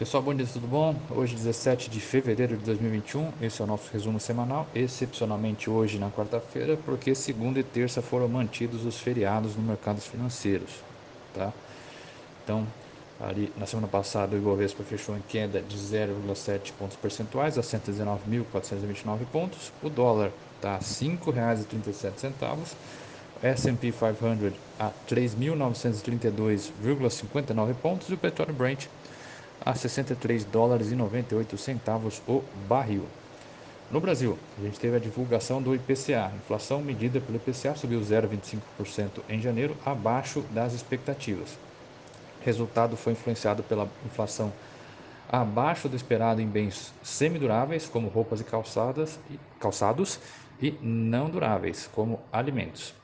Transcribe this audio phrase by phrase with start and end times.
[0.00, 0.96] Pessoal, bom dia, tudo bom?
[1.10, 6.10] Hoje, 17 de fevereiro de 2021, esse é o nosso resumo semanal, excepcionalmente hoje, na
[6.10, 10.70] quarta-feira, porque segunda e terça foram mantidos os feriados nos mercados financeiros,
[11.34, 11.52] tá?
[12.42, 12.66] Então,
[13.20, 19.26] ali na semana passada, o Ibovespa fechou em queda de 0,7 pontos percentuais a 119.429
[19.30, 22.56] pontos, o dólar está a R$ 5,37,
[23.42, 28.86] S&P 500 a 3.932,59 pontos e o petróleo Brent
[29.64, 33.06] a 63 dólares e 98 centavos o barril.
[33.90, 36.32] No Brasil, a gente teve a divulgação do IPCA.
[36.36, 41.58] inflação medida pelo IPCA subiu 0,25% em janeiro, abaixo das expectativas.
[42.40, 44.52] O resultado foi influenciado pela inflação
[45.28, 49.18] abaixo do esperado em bens semiduráveis, como roupas e calçadas,
[49.58, 50.20] calçados,
[50.62, 52.94] e não duráveis, como alimentos.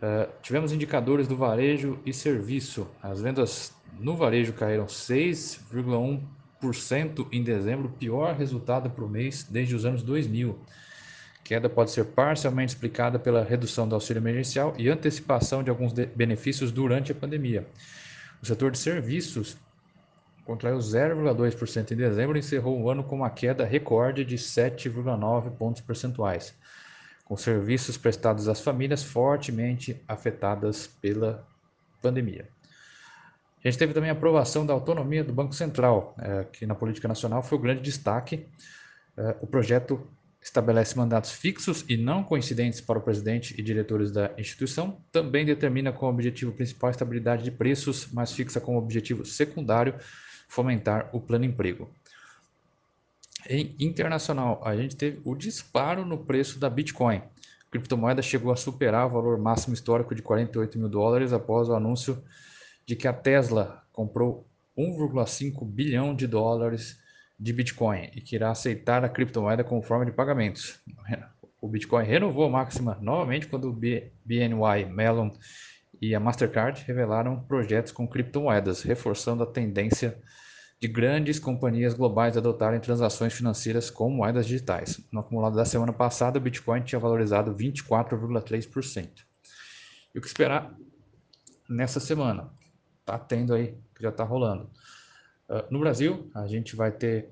[0.00, 2.86] Uh, tivemos indicadores do varejo e serviço.
[3.02, 9.84] As vendas no varejo caíram 6,1% em dezembro, pior resultado para o mês desde os
[9.84, 10.58] anos 2000.
[11.44, 16.06] Queda pode ser parcialmente explicada pela redução do auxílio emergencial e antecipação de alguns de
[16.06, 17.66] benefícios durante a pandemia.
[18.42, 19.56] O setor de serviços
[20.44, 25.82] contraiu 0,2% em dezembro e encerrou o ano com uma queda recorde de 7,9 pontos
[25.82, 26.54] percentuais
[27.28, 31.46] com serviços prestados às famílias fortemente afetadas pela
[32.00, 32.48] pandemia.
[33.64, 37.08] A gente teve também a aprovação da autonomia do Banco Central, é, que na política
[37.08, 38.46] nacional foi o grande destaque.
[39.16, 40.06] É, o projeto
[40.40, 45.92] estabelece mandatos fixos e não coincidentes para o presidente e diretores da instituição, também determina
[45.92, 49.94] como objetivo principal a estabilidade de preços, mas fixa como objetivo secundário
[50.48, 51.90] fomentar o plano emprego.
[53.48, 57.16] Em internacional, a gente teve o disparo no preço da Bitcoin.
[57.16, 61.74] A criptomoeda chegou a superar o valor máximo histórico de 48 mil dólares após o
[61.74, 62.22] anúncio
[62.88, 66.98] de que a Tesla comprou 1,5 bilhão de dólares
[67.38, 70.80] de Bitcoin e que irá aceitar a criptomoeda como forma de pagamentos.
[71.60, 75.32] O Bitcoin renovou a máxima novamente quando o BNY Mellon
[76.00, 80.18] e a Mastercard revelaram projetos com criptomoedas, reforçando a tendência
[80.80, 84.98] de grandes companhias globais adotarem transações financeiras com moedas digitais.
[85.12, 89.08] No acumulado da semana passada, o Bitcoin tinha valorizado 24,3%.
[90.14, 90.74] E o que esperar
[91.68, 92.56] nessa semana?
[93.08, 94.64] Tá tendo aí, que já está rolando.
[95.48, 97.30] Uh, no Brasil, a gente vai ter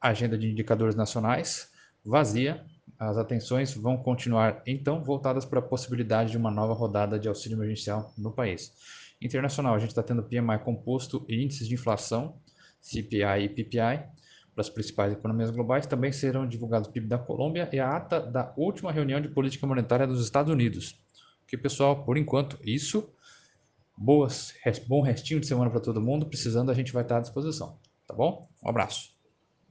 [0.00, 1.68] agenda de indicadores nacionais
[2.04, 2.64] vazia.
[2.96, 7.56] As atenções vão continuar, então, voltadas para a possibilidade de uma nova rodada de auxílio
[7.56, 8.72] emergencial no país.
[9.20, 12.36] Internacional, a gente está tendo PMI composto e índices de inflação
[12.80, 14.06] CPI e PPI,
[14.54, 18.20] para as principais economias globais, também serão divulgados o PIB da Colômbia e a ata
[18.20, 20.96] da última reunião de política monetária dos Estados Unidos.
[21.48, 23.12] Que pessoal, por enquanto, isso.
[23.96, 24.54] Boas,
[24.86, 26.26] bom restinho de semana para todo mundo.
[26.26, 27.80] Precisando, a gente vai estar à disposição.
[28.06, 28.48] Tá bom?
[28.62, 29.15] Um abraço.